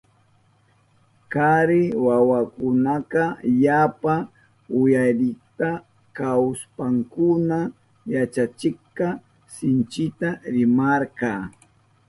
Kari 1.31 1.83
wawakunaka 2.05 3.23
yapa 3.63 4.15
uyarikta 4.79 5.69
kahushpankuna 6.17 7.57
yachachikka 8.13 9.07
sinchita 9.53 10.29
rimarka. 10.53 11.31